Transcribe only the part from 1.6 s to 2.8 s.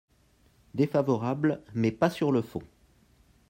mais pas sur le fond.